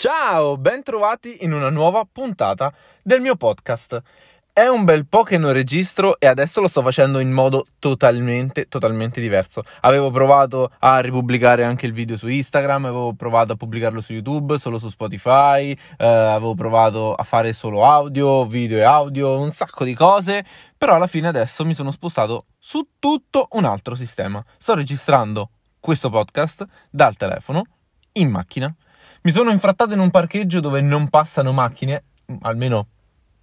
[0.00, 4.00] Ciao, bentrovati in una nuova puntata del mio podcast.
[4.50, 8.66] È un bel po' che non registro e adesso lo sto facendo in modo totalmente,
[8.66, 9.62] totalmente diverso.
[9.80, 14.56] Avevo provato a ripubblicare anche il video su Instagram, avevo provato a pubblicarlo su YouTube,
[14.56, 19.84] solo su Spotify, eh, avevo provato a fare solo audio, video e audio, un sacco
[19.84, 20.46] di cose,
[20.78, 24.42] però alla fine adesso mi sono spostato su tutto un altro sistema.
[24.56, 27.64] Sto registrando questo podcast dal telefono
[28.12, 28.74] in macchina
[29.22, 32.04] mi sono infrattato in un parcheggio dove non passano macchine,
[32.42, 32.86] almeno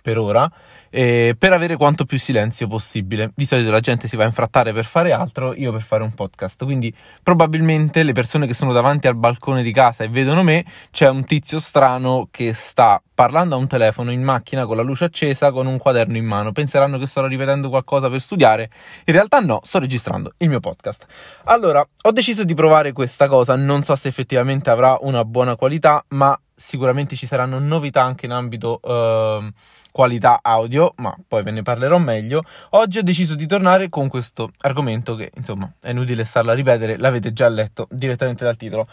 [0.08, 0.50] per ora,
[0.90, 3.34] eh, per avere quanto più silenzio possibile.
[3.36, 6.14] Di solito la gente si va a infrattare per fare altro, io per fare un
[6.14, 6.64] podcast.
[6.64, 11.10] Quindi probabilmente le persone che sono davanti al balcone di casa e vedono me, c'è
[11.10, 15.52] un tizio strano che sta parlando a un telefono in macchina con la luce accesa
[15.52, 16.54] con un quaderno in mano.
[16.54, 18.70] Penseranno che sto ripetendo qualcosa per studiare.
[19.08, 21.06] In realtà no, sto registrando il mio podcast.
[21.46, 26.02] Allora, ho deciso di provare questa cosa, non so se effettivamente avrà una buona qualità,
[26.10, 29.48] ma sicuramente ci saranno novità anche in ambito uh,
[29.92, 32.44] qualità audio, ma poi ve ne parlerò meglio.
[32.72, 36.98] Oggi ho deciso di tornare con questo argomento che, insomma, è inutile starlo a ripetere,
[36.98, 38.88] l'avete già letto direttamente dal titolo.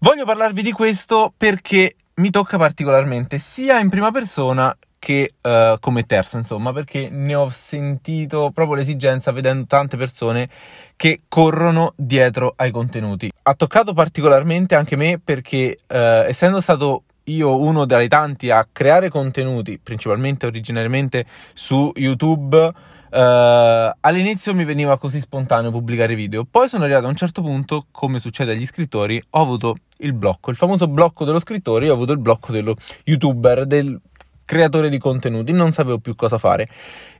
[0.00, 6.06] Voglio parlarvi di questo perché mi tocca particolarmente, sia in prima persona che uh, come
[6.06, 10.48] terzo, insomma, perché ne ho sentito proprio l'esigenza vedendo tante persone
[10.96, 13.30] che corrono dietro ai contenuti.
[13.42, 19.08] Ha toccato particolarmente anche me perché, uh, essendo stato io uno dei tanti a creare
[19.08, 26.82] contenuti, principalmente originariamente su YouTube, Uh, all'inizio mi veniva così spontaneo pubblicare video, poi sono
[26.82, 30.88] arrivato a un certo punto, come succede agli scrittori, ho avuto il blocco, il famoso
[30.88, 34.00] blocco dello scrittore, io ho avuto il blocco dello youtuber, del
[34.44, 36.68] creatore di contenuti, non sapevo più cosa fare.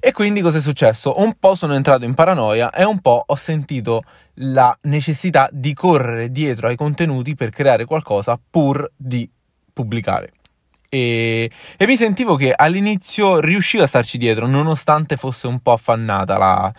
[0.01, 1.21] E quindi cosa è successo?
[1.21, 4.03] Un po' sono entrato in paranoia e un po' ho sentito
[4.39, 9.29] la necessità di correre dietro ai contenuti per creare qualcosa pur di
[9.75, 10.33] pubblicare.
[10.89, 16.39] E, e, mi sentivo che all'inizio riuscivo a starci dietro, nonostante fosse un po' affannata
[16.39, 16.73] la,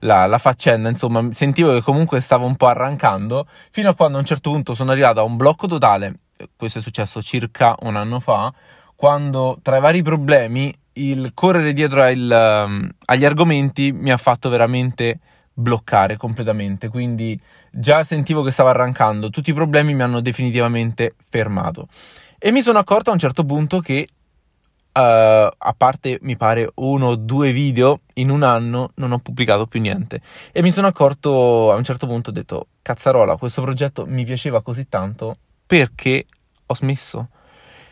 [0.00, 4.20] la, la, faccenda, insomma, sentivo che comunque stavo un po' arrancando, fino a quando a
[4.20, 6.20] un certo punto sono arrivato a un blocco totale,
[6.56, 8.52] questo è successo circa un anno fa,
[8.94, 14.48] quando tra i vari problemi il correre dietro il, um, agli argomenti mi ha fatto
[14.48, 15.18] veramente
[15.52, 17.38] bloccare completamente, quindi
[17.70, 21.88] già sentivo che stavo arrancando, tutti i problemi mi hanno definitivamente fermato.
[22.46, 27.06] E mi sono accorto a un certo punto che, uh, a parte mi pare uno
[27.08, 30.20] o due video in un anno, non ho pubblicato più niente.
[30.52, 34.62] E mi sono accorto a un certo punto, ho detto, cazzarola, questo progetto mi piaceva
[34.62, 36.24] così tanto perché
[36.64, 37.30] ho smesso.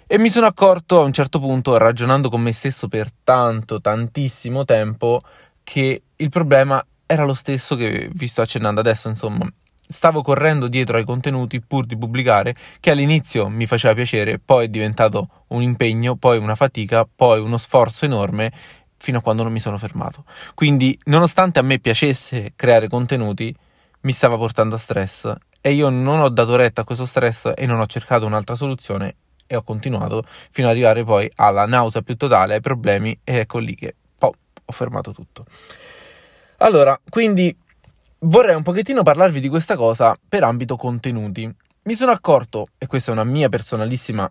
[0.07, 4.65] E mi sono accorto a un certo punto, ragionando con me stesso per tanto, tantissimo
[4.65, 5.21] tempo,
[5.65, 9.53] che il problema era lo stesso che vi sto accennando adesso, insomma,
[9.87, 14.69] stavo correndo dietro ai contenuti pur di pubblicare, che all'inizio mi faceva piacere, poi è
[14.69, 18.53] diventato un impegno, poi una fatica, poi uno sforzo enorme
[18.97, 20.25] fino a quando non mi sono fermato.
[20.55, 23.55] Quindi, nonostante a me piacesse creare contenuti,
[24.01, 27.67] mi stava portando a stress e io non ho dato retta a questo stress e
[27.67, 29.17] non ho cercato un'altra soluzione
[29.47, 33.59] e ho continuato fino ad arrivare poi alla nausea più totale, ai problemi e ecco
[33.59, 35.45] lì che ho fermato tutto.
[36.59, 37.55] Allora, quindi
[38.25, 41.53] vorrei un pochettino parlarvi di questa cosa per ambito contenuti.
[41.83, 44.31] Mi sono accorto, e questa è una mia personalissima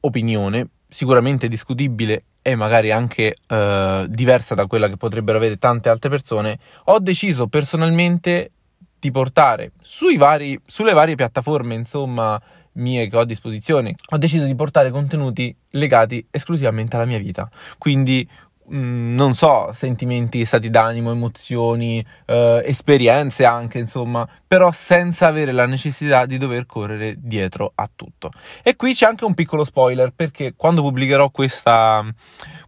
[0.00, 6.08] opinione, sicuramente discutibile e magari anche eh, diversa da quella che potrebbero avere tante altre
[6.08, 8.52] persone, ho deciso personalmente
[8.98, 9.72] di portare
[10.16, 12.40] vari, sulle varie piattaforme, insomma,
[12.72, 17.50] mie che ho a disposizione, ho deciso di portare contenuti legati esclusivamente alla mia vita.
[17.76, 18.26] Quindi
[18.72, 25.66] Mm, non so, sentimenti, stati d'animo, emozioni, eh, esperienze anche, insomma, però senza avere la
[25.66, 28.30] necessità di dover correre dietro a tutto.
[28.62, 32.04] E qui c'è anche un piccolo spoiler perché quando pubblicherò questa,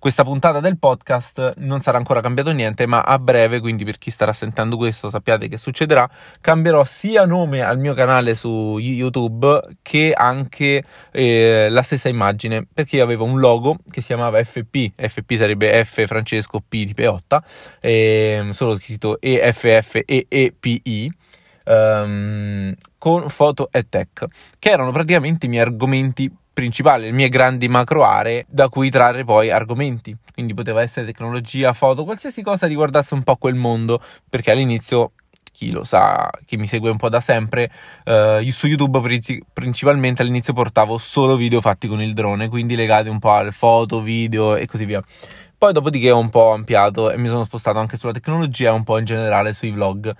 [0.00, 4.10] questa puntata del podcast non sarà ancora cambiato niente, ma a breve, quindi per chi
[4.10, 6.08] starà sentendo questo sappiate che succederà,
[6.40, 12.96] cambierò sia nome al mio canale su YouTube che anche eh, la stessa immagine, perché
[12.96, 17.42] io avevo un logo che si chiamava FP, FP sarebbe F Francesco P di Peotta,
[17.80, 21.12] eh, solo scritto EFF e EPI.
[21.64, 24.24] Um, ehm, con foto e tech,
[24.58, 29.24] che erano praticamente i miei argomenti principale, le mie grandi macro aree da cui trarre
[29.24, 30.16] poi argomenti.
[30.32, 35.12] Quindi poteva essere tecnologia, foto, qualsiasi cosa riguardasse un po' quel mondo, perché all'inizio
[35.52, 37.70] chi lo sa, chi mi segue un po' da sempre,
[38.04, 39.00] eh, su YouTube
[39.52, 44.00] principalmente all'inizio portavo solo video fatti con il drone, quindi legati un po' alle foto,
[44.00, 45.02] video e così via.
[45.62, 48.82] Poi dopodiché ho un po' ampliato e mi sono spostato anche sulla tecnologia e un
[48.82, 50.12] po' in generale sui vlog.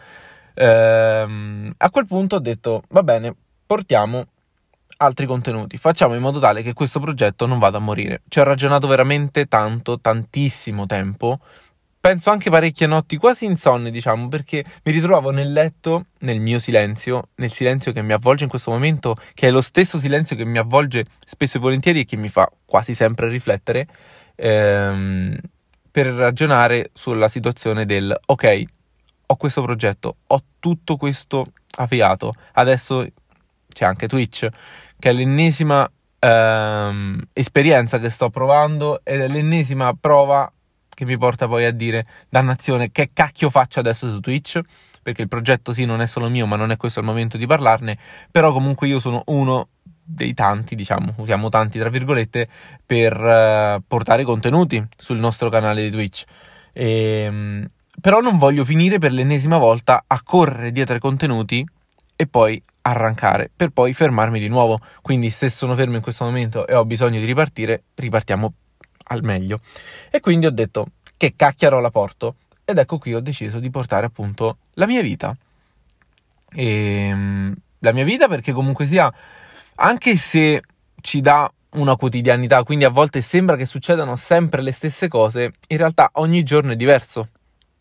[0.55, 3.35] Ehm, a quel punto ho detto, va bene,
[3.67, 4.25] portiamo
[4.99, 5.79] altri contenuti.
[5.79, 8.23] Facciamo in modo tale che questo progetto non vada a morire.
[8.29, 11.41] Ci ho ragionato veramente tanto, tantissimo tempo.
[11.99, 17.31] Penso anche parecchie notti quasi insonni, diciamo, perché mi ritrovavo nel letto, nel mio silenzio,
[17.37, 20.59] nel silenzio che mi avvolge in questo momento, che è lo stesso silenzio che mi
[20.59, 23.89] avvolge spesso e volentieri e che mi fa quasi sempre riflettere,
[24.43, 25.39] ehm,
[25.91, 28.63] per ragionare sulla situazione del ok,
[29.27, 33.07] ho questo progetto, ho tutto questo avviato, adesso
[33.73, 34.49] c'è anche Twitch,
[34.99, 40.51] che è l'ennesima ehm, esperienza che sto provando ed è l'ennesima prova
[40.89, 44.61] che mi porta poi a dire, dannazione, che cacchio faccio adesso su Twitch?
[45.03, 47.47] Perché il progetto sì non è solo mio, ma non è questo il momento di
[47.47, 47.97] parlarne,
[48.31, 49.69] però comunque io sono uno
[50.03, 52.49] dei tanti, diciamo, usiamo tanti tra virgolette,
[52.85, 56.25] per uh, portare contenuti sul nostro canale di Twitch.
[56.73, 57.67] E, um,
[58.01, 61.65] però non voglio finire per l'ennesima volta a correre dietro ai contenuti
[62.17, 64.81] e poi arrancare per poi fermarmi di nuovo.
[65.01, 68.53] Quindi se sono fermo in questo momento e ho bisogno di ripartire, ripartiamo
[69.05, 69.61] al meglio.
[70.11, 74.07] E quindi ho detto che cacchiaro la porto ed ecco qui ho deciso di portare
[74.07, 75.37] appunto la mia vita.
[76.55, 79.13] E, ehm, la mia vita perché comunque sia,
[79.85, 80.63] anche se
[81.01, 85.77] ci dà una quotidianità, quindi a volte sembra che succedano sempre le stesse cose, in
[85.77, 87.29] realtà ogni giorno è diverso.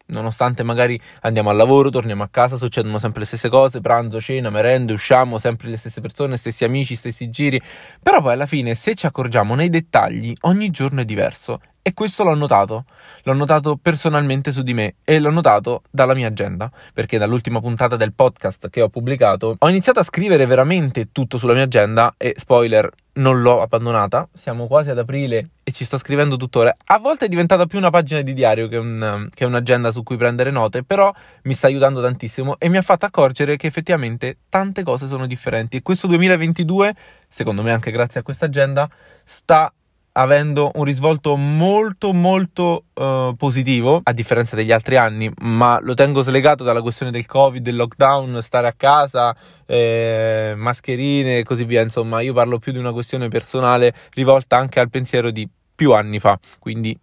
[0.08, 4.50] Nonostante magari andiamo al lavoro, torniamo a casa, succedono sempre le stesse cose, pranzo, cena,
[4.50, 7.62] merende, usciamo, sempre le stesse persone, stessi amici, stessi giri,
[8.02, 12.24] però poi alla fine se ci accorgiamo nei dettagli, ogni giorno è diverso e questo
[12.24, 12.86] l'ho notato,
[13.24, 17.96] l'ho notato personalmente su di me e l'ho notato dalla mia agenda, perché dall'ultima puntata
[17.96, 22.36] del podcast che ho pubblicato ho iniziato a scrivere veramente tutto sulla mia agenda e
[22.38, 26.74] spoiler, non l'ho abbandonata, siamo quasi ad aprile e ci sto scrivendo tuttora.
[26.86, 30.18] A volte è diventata più una pagina di diario che, un, che un'agenda su cui
[30.18, 31.12] prendere note, però
[31.44, 35.78] mi sta aiutando tantissimo e mi ha fatto accorgere che effettivamente tante cose sono differenti.
[35.78, 36.96] E questo 2022,
[37.28, 38.90] secondo me anche grazie a questa agenda,
[39.26, 39.72] sta
[40.14, 46.22] avendo un risvolto molto molto uh, positivo a differenza degli altri anni ma lo tengo
[46.22, 49.36] slegato dalla questione del covid del lockdown stare a casa
[49.66, 51.82] eh, mascherine e così via.
[51.82, 56.20] Insomma io parlo più di una questione personale rivolta anche al pensiero di più anni
[56.20, 56.98] fa quindi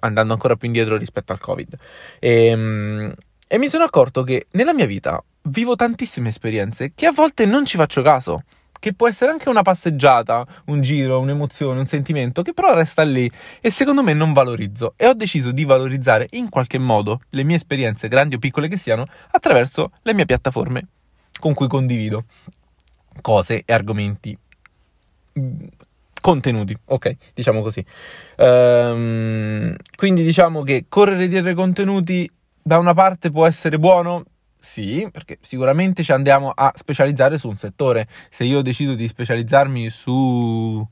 [0.00, 1.74] andando ancora più indietro rispetto al covid.
[2.18, 3.14] E, um,
[3.48, 7.64] e mi sono accorto che nella mia vita vivo tantissime esperienze che a volte non
[7.64, 8.42] ci faccio caso
[8.78, 13.30] che può essere anche una passeggiata, un giro, un'emozione, un sentimento, che però resta lì
[13.60, 14.94] e secondo me non valorizzo.
[14.96, 18.76] E ho deciso di valorizzare in qualche modo le mie esperienze, grandi o piccole che
[18.76, 20.86] siano, attraverso le mie piattaforme
[21.38, 22.24] con cui condivido
[23.20, 24.36] cose e argomenti
[26.20, 27.84] contenuti, ok, diciamo così.
[28.36, 32.28] Ehm, quindi diciamo che correre dietro ai contenuti
[32.60, 34.24] da una parte può essere buono,
[34.66, 38.06] sì, perché sicuramente ci andiamo a specializzare su un settore.
[38.28, 40.86] Se io decido di specializzarmi su,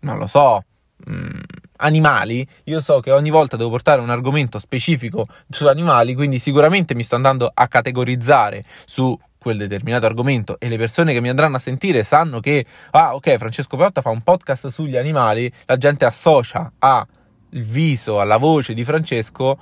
[0.00, 0.64] non lo so,
[0.96, 1.40] mh, mm,
[1.76, 6.94] animali, io so che ogni volta devo portare un argomento specifico su animali, quindi sicuramente
[6.96, 11.56] mi sto andando a categorizzare su quel determinato argomento e le persone che mi andranno
[11.56, 16.04] a sentire sanno che, ah ok, Francesco Peotta fa un podcast sugli animali, la gente
[16.04, 17.06] associa al
[17.50, 19.58] viso, alla voce di Francesco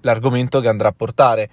[0.00, 1.50] l'argomento che andrà a portare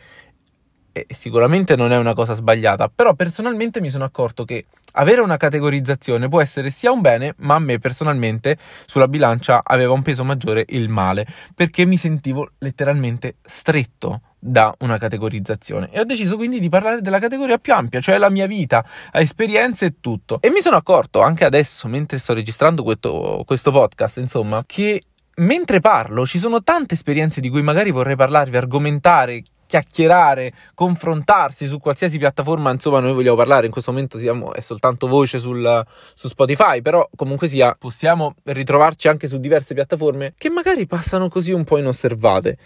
[0.92, 5.38] e sicuramente non è una cosa sbagliata, però personalmente mi sono accorto che avere una
[5.38, 10.24] categorizzazione può essere sia un bene, ma a me personalmente sulla bilancia aveva un peso
[10.24, 11.25] maggiore il male,
[11.56, 17.20] perché mi sentivo letteralmente stretto da una categorizzazione e ho deciso quindi di parlare della
[17.20, 20.42] categoria più ampia, cioè la mia vita, esperienze e tutto.
[20.42, 25.80] E mi sono accorto anche adesso, mentre sto registrando questo, questo podcast, insomma, che mentre
[25.80, 32.18] parlo ci sono tante esperienze di cui magari vorrei parlarvi, argomentare, chiacchierare, confrontarsi su qualsiasi
[32.18, 36.82] piattaforma, insomma, noi vogliamo parlare, in questo momento siamo, è soltanto voce sul, su Spotify,
[36.82, 41.78] però comunque sia, possiamo ritrovarci anche su diverse piattaforme che magari passano così un po'
[41.78, 42.58] inosservate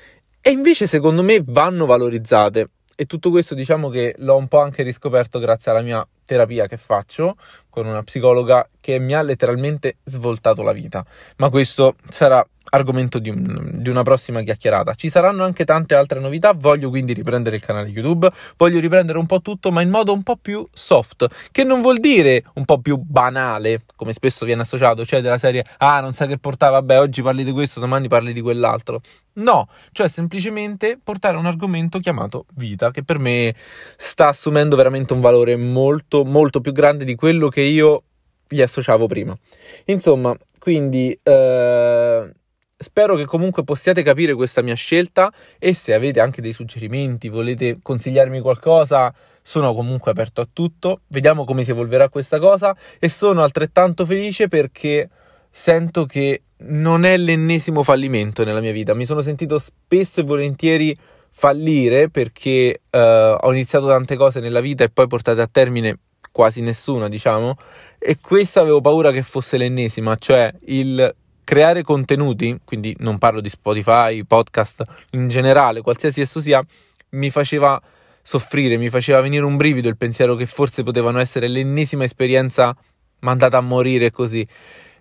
[0.41, 2.69] e invece secondo me vanno valorizzate.
[2.97, 6.77] E tutto questo diciamo che l'ho un po' anche riscoperto grazie alla mia terapia che
[6.77, 7.35] faccio
[7.69, 11.05] con una psicologa che mi ha letteralmente svoltato la vita.
[11.37, 14.93] Ma questo sarà argomento di, un, di, una prossima chiacchierata.
[14.93, 19.25] Ci saranno anche tante altre novità, voglio quindi riprendere il canale YouTube, voglio riprendere un
[19.25, 22.79] po' tutto, ma in modo un po' più soft, che non vuol dire un po'
[22.79, 26.99] più banale, come spesso viene associato, cioè della serie "Ah, non sai che portava, vabbè,
[26.99, 29.01] oggi parli di questo, domani parli di quell'altro".
[29.37, 33.53] No, cioè semplicemente portare un argomento chiamato vita, che per me
[33.97, 38.03] sta assumendo veramente un valore molto molto più grande di quello che io
[38.47, 39.37] gli associavo prima.
[39.85, 42.31] Insomma, quindi eh,
[42.77, 47.77] spero che comunque possiate capire questa mia scelta e se avete anche dei suggerimenti, volete
[47.81, 51.01] consigliarmi qualcosa, sono comunque aperto a tutto.
[51.07, 55.09] Vediamo come si evolverà questa cosa e sono altrettanto felice perché
[55.51, 58.93] sento che non è l'ennesimo fallimento nella mia vita.
[58.93, 60.97] Mi sono sentito spesso e volentieri
[61.37, 65.99] fallire perché uh, ho iniziato tante cose nella vita e poi portate a termine
[66.31, 67.57] quasi nessuna, diciamo,
[67.99, 71.13] e questa avevo paura che fosse l'ennesima, cioè il
[71.43, 76.65] creare contenuti, quindi non parlo di Spotify, podcast in generale, qualsiasi esso sia,
[77.11, 77.81] mi faceva
[78.21, 82.75] soffrire, mi faceva venire un brivido il pensiero che forse potevano essere l'ennesima esperienza
[83.19, 84.45] mandata a morire così.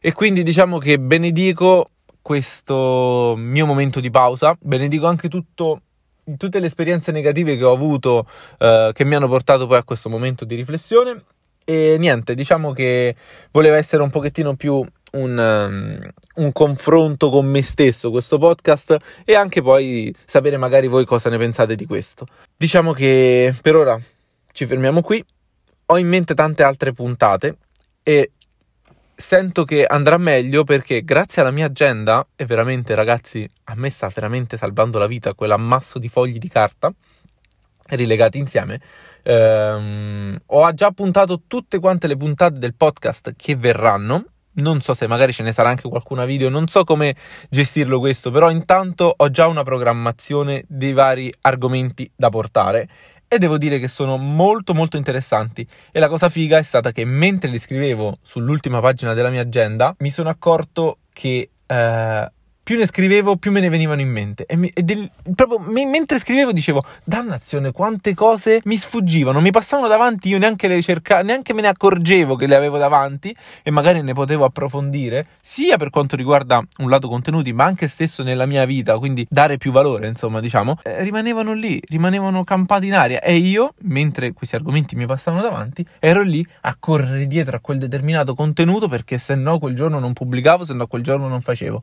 [0.01, 5.81] E quindi diciamo che benedico questo mio momento di pausa, benedico anche tutto
[6.37, 8.27] tutte le esperienze negative che ho avuto
[8.59, 11.23] eh, che mi hanno portato poi a questo momento di riflessione
[11.65, 13.17] e niente, diciamo che
[13.51, 19.35] voleva essere un pochettino più un, um, un, confronto con me stesso questo podcast e
[19.35, 22.27] anche poi sapere magari voi cosa ne pensate di questo.
[22.57, 23.99] Diciamo che per ora
[24.53, 25.25] ci fermiamo qui.
[25.87, 27.57] Ho in mente tante altre puntate
[28.03, 28.33] e
[29.17, 34.11] sento che andrà meglio perché grazie alla mia agenda, e veramente ragazzi, a me sta
[34.13, 36.93] veramente salvando la vita quell'ammasso di fogli di carta
[37.89, 38.81] rilegati insieme,
[39.23, 44.25] ehm, ho già puntato tutte quante le puntate del podcast che verranno.
[44.57, 47.17] Non so se magari ce ne sarà anche qualcuna video, non so come
[47.51, 52.89] gestirlo questo, però intanto ho già una programmazione dei vari argomenti da portare
[53.35, 55.67] e devo dire che sono molto molto interessanti.
[55.91, 59.95] E la cosa figa è stata che mentre li scrivevo sull'ultima pagina della mia agenda
[59.99, 62.33] mi sono accorto che eh,
[62.65, 64.47] più ne scrivevo, più me ne venivano in mente.
[64.47, 69.51] E, mi, e del, proprio me, mentre scrivevo dicevo, dannazione, quante cose mi sfuggivano, mi
[69.51, 73.71] passavano davanti, io neanche le cercavo, neanche me ne accorgevo che le avevo davanti e
[73.71, 78.47] magari ne potevo approfondire, sia per quanto riguarda un lato contenuti, ma anche stesso nella
[78.47, 83.21] mia vita, quindi dare più valore, insomma, diciamo, eh, rimanevano lì, rimanevano campati in aria
[83.21, 87.79] e io, mentre questi argomenti mi passavano davanti, ero lì a correre dietro a quel
[87.79, 91.83] determinato contenuto perché se no quel giorno non pubblicavo, se no quel giorno non facevo.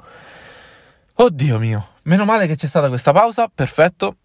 [1.21, 4.15] Oddio mio, meno male che c'è stata questa pausa, perfetto,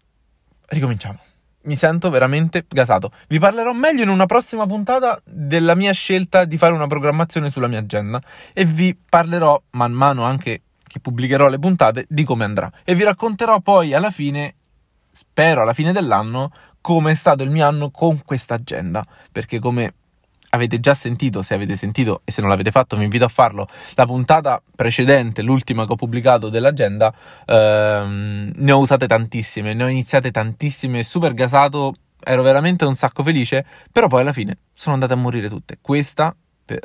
[0.65, 1.19] ricominciamo.
[1.65, 3.11] Mi sento veramente gasato.
[3.27, 7.67] Vi parlerò meglio in una prossima puntata della mia scelta di fare una programmazione sulla
[7.67, 8.19] mia agenda
[8.51, 13.03] e vi parlerò man mano anche che pubblicherò le puntate di come andrà e vi
[13.03, 14.55] racconterò poi alla fine,
[15.11, 16.51] spero alla fine dell'anno,
[16.81, 19.93] come è stato il mio anno con questa agenda, perché come
[20.49, 23.67] avete già sentito, se avete sentito e se non l'avete fatto vi invito a farlo,
[23.95, 27.13] la puntata precedente, l'ultima che ho pubblicato dell'agenda,
[27.45, 33.23] ehm, ne ho usate tantissime, ne ho iniziate tantissime, super gasato, ero veramente un sacco
[33.23, 35.77] felice, però poi alla fine sono andate a morire tutte.
[35.81, 36.35] Questa
[36.65, 36.81] per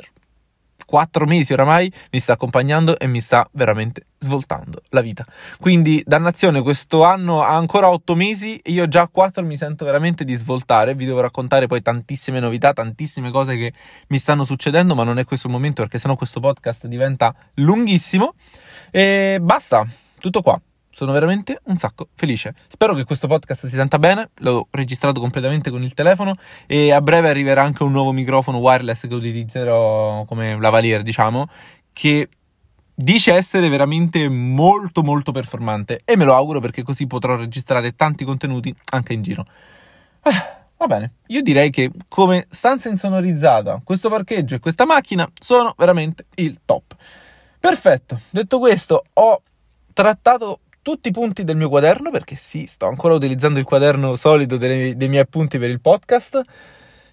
[0.93, 5.25] quattro mesi oramai mi sta accompagnando e mi sta veramente svoltando la vita.
[5.59, 9.85] Quindi, dannazione, questo anno ha ancora otto mesi e io già a quattro mi sento
[9.85, 10.93] veramente di svoltare.
[10.93, 13.73] Vi devo raccontare poi tantissime novità, tantissime cose che
[14.09, 18.35] mi stanno succedendo, ma non è questo il momento perché sennò questo podcast diventa lunghissimo.
[18.91, 19.87] E basta,
[20.19, 20.61] tutto qua
[20.93, 22.53] sono veramente un sacco felice.
[22.67, 26.35] Spero che questo podcast si senta bene, l'ho registrato completamente con il telefono
[26.67, 31.47] e a breve arriverà anche un nuovo microfono wireless che utilizzerò come lavalier, diciamo,
[31.91, 32.29] che
[32.93, 38.23] dice essere veramente molto molto performante e me lo auguro perché così potrò registrare tanti
[38.23, 39.47] contenuti anche in giro.
[40.21, 40.31] Eh,
[40.77, 46.27] va bene, io direi che come stanza insonorizzata, questo parcheggio e questa macchina sono veramente
[46.35, 46.95] il top.
[47.59, 49.41] Perfetto, detto questo, ho
[49.93, 54.57] trattato tutti i punti del mio quaderno, perché sì, sto ancora utilizzando il quaderno solido
[54.57, 56.39] dei, dei miei appunti per il podcast.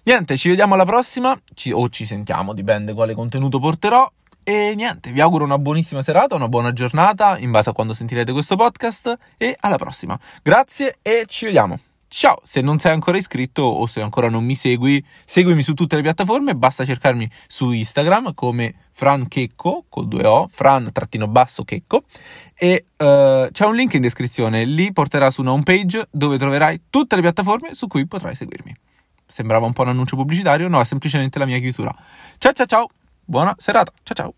[0.03, 4.11] Niente, ci vediamo alla prossima, ci, o ci sentiamo, dipende quale contenuto porterò.
[4.43, 8.31] E niente, vi auguro una buonissima serata, una buona giornata, in base a quando sentirete
[8.31, 9.17] questo podcast.
[9.37, 10.19] E alla prossima.
[10.43, 11.90] Grazie e ci vediamo.
[12.13, 15.95] Ciao, se non sei ancora iscritto o se ancora non mi segui, seguimi su tutte
[15.95, 22.03] le piattaforme, basta cercarmi su Instagram come Fran Checco, con due O, Fran-Checco,
[22.53, 27.15] e uh, c'è un link in descrizione, lì porterà su una homepage dove troverai tutte
[27.15, 28.75] le piattaforme su cui potrai seguirmi.
[29.25, 30.67] Sembrava un po' un annuncio pubblicitario?
[30.67, 31.95] No, è semplicemente la mia chiusura.
[32.37, 32.89] Ciao ciao ciao,
[33.23, 34.33] buona serata, ciao ciao.